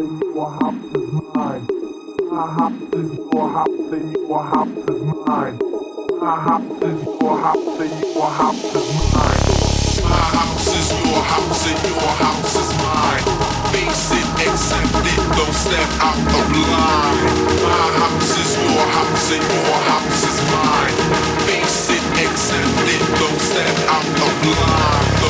in 0.00 0.18
your 0.34 0.50
house 0.50 0.84
is 0.96 1.12
mine. 1.34 1.66
My 2.30 2.46
house 2.56 2.82
is 2.96 3.10
your 3.32 3.48
house 3.48 3.92
and 3.92 4.12
your 4.16 4.42
house 4.42 4.88
is 4.92 5.02
mine. 5.26 5.58
My 6.20 6.36
house 6.40 6.82
is 6.88 7.04
your 7.20 7.36
house 7.44 7.80
and 7.84 7.94
your 8.14 8.30
house 8.40 8.64
is 8.80 8.88
mine. 9.12 9.42
My 10.08 10.24
house 10.36 10.68
is 10.72 10.88
your 11.04 11.22
house 11.30 11.66
and 11.68 11.80
your 11.92 12.12
house 12.24 12.54
is 12.62 12.70
mine. 12.80 13.24
Face 13.72 14.12
it, 14.16 14.28
accept 14.48 15.04
it, 15.12 15.20
don't 15.36 15.56
step 15.64 15.90
out 16.00 16.16
of 16.16 16.48
line. 16.72 17.36
My 17.60 17.84
house 18.00 18.32
is 18.40 18.50
your 18.56 18.86
house 18.96 19.28
and 19.36 19.44
your 19.52 19.80
house 19.90 20.22
is 20.30 20.38
mine. 20.48 20.96
Face 21.44 21.90
it, 21.96 22.04
accept 22.24 22.88
it, 22.94 23.02
don't 23.20 23.40
step 23.40 23.76
out 23.92 24.08
of 24.26 24.46
line. 24.64 25.29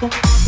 what 0.00 0.47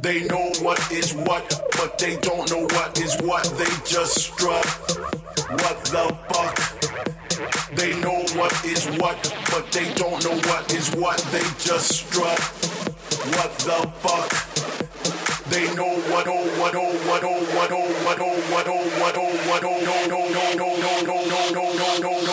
They 0.00 0.22
know 0.28 0.52
what 0.62 0.92
is 0.92 1.12
what, 1.12 1.60
but 1.76 1.98
they 1.98 2.16
don't 2.18 2.48
know 2.52 2.62
what 2.76 3.00
is 3.00 3.16
what. 3.20 3.42
They 3.58 3.64
just 3.84 4.20
strut. 4.20 4.64
What 5.50 5.84
the 5.90 6.16
fuck? 6.30 7.74
They 7.74 7.98
know 8.00 8.22
what 8.38 8.64
is 8.64 8.86
what, 9.00 9.18
but 9.50 9.72
they 9.72 9.92
don't 9.94 10.22
know 10.24 10.36
what 10.48 10.72
is 10.72 10.94
what. 10.94 11.18
They 11.32 11.42
just 11.58 11.92
strut. 12.06 12.38
What 13.34 13.58
the 13.58 13.90
fuck? 13.98 14.30
They 15.50 15.64
know 15.74 15.98
what 16.12 16.28
oh 16.28 16.44
what 16.60 16.74
oh 16.76 16.92
what 17.08 17.24
oh 17.24 17.40
what 17.56 17.72
oh 17.72 17.90
what 18.04 18.20
oh 18.20 18.38
what 18.54 18.68
oh 18.68 18.84
what 19.00 19.16
oh 19.16 19.50
what 19.50 19.64
oh 19.64 19.78
no 19.82 20.06
no 20.06 20.28
no 20.28 20.52
no 20.54 20.76
no 20.76 21.02
no 21.02 21.16
no 21.28 21.42
no 21.42 21.98
no 21.98 22.20
no 22.22 22.27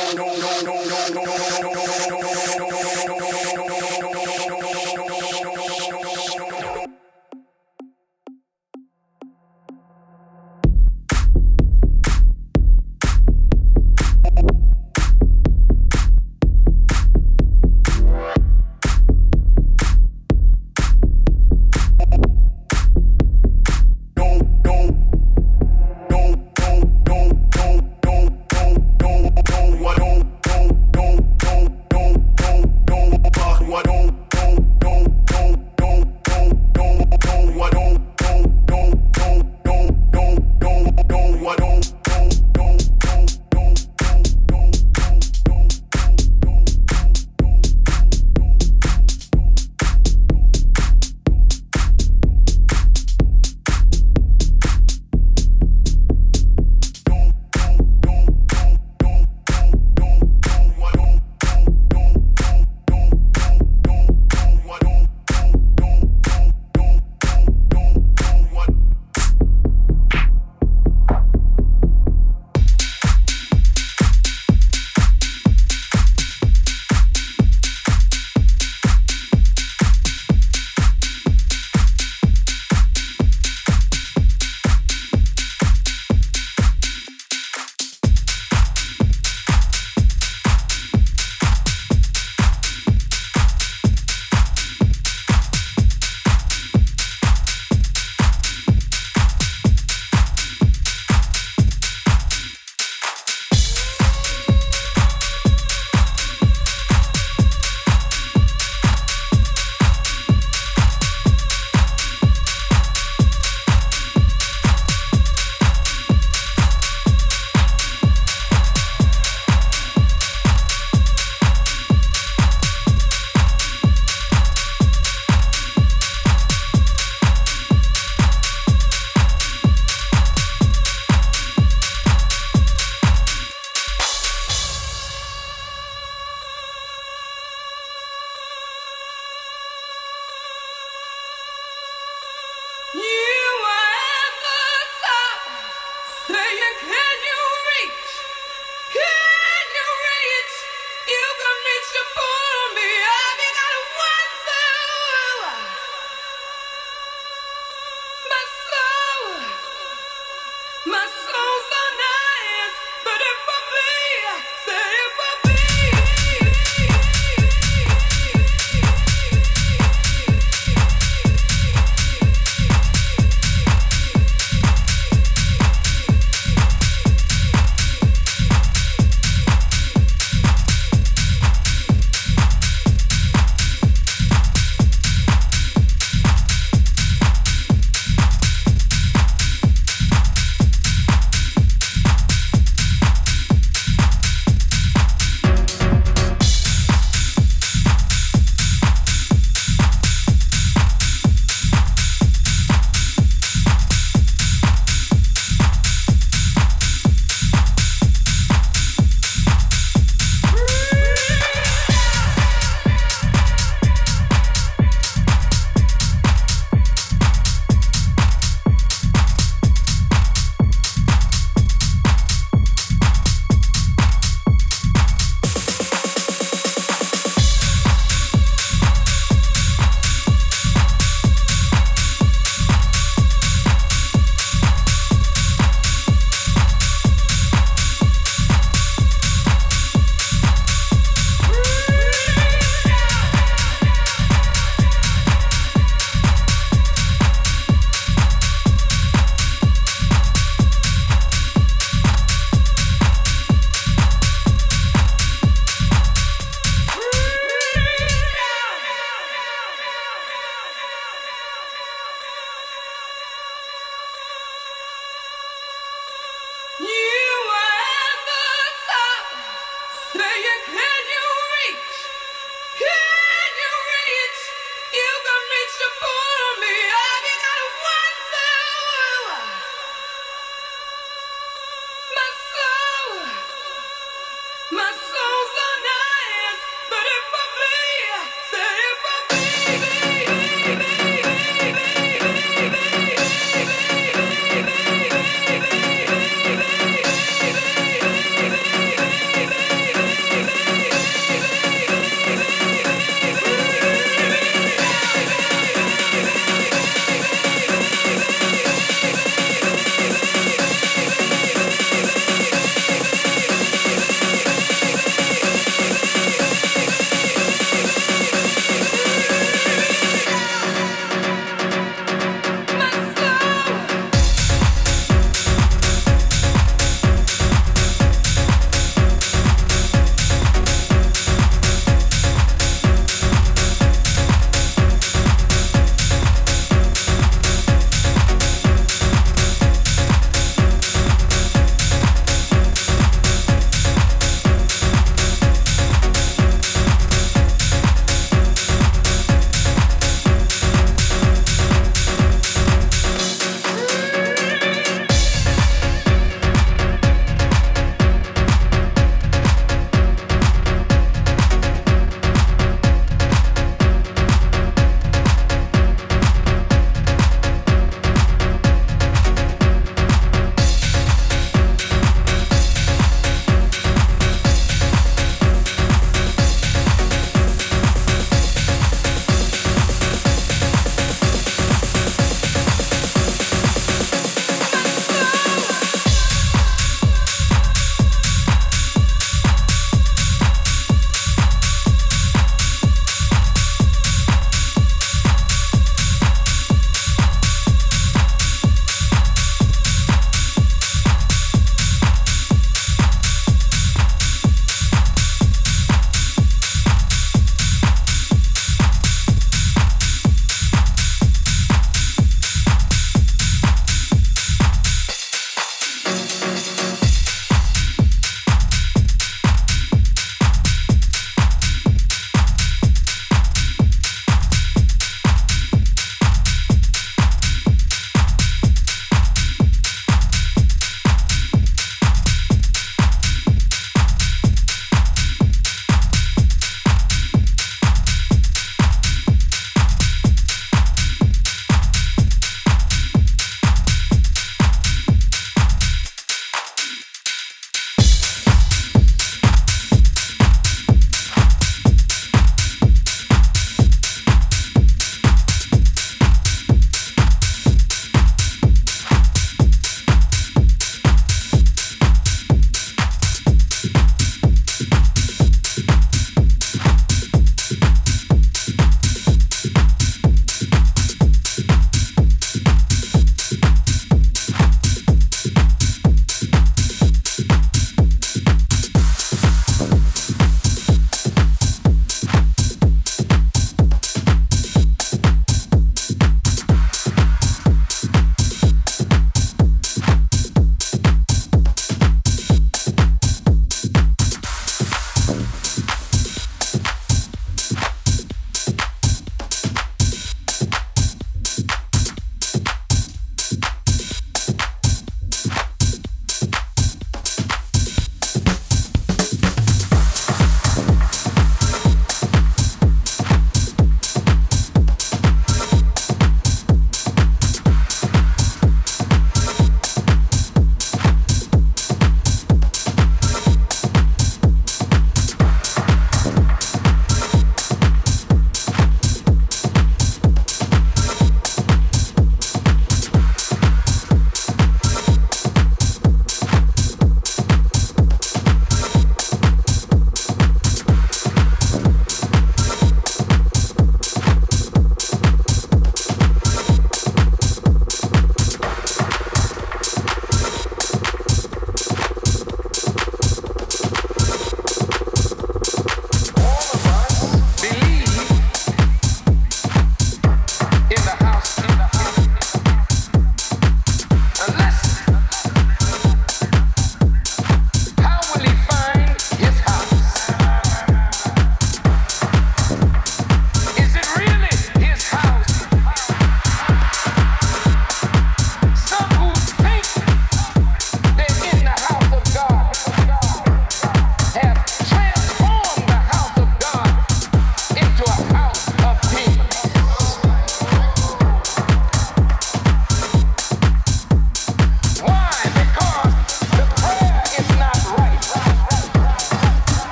beautiful. 275.85 276.24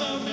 love. 0.00 0.29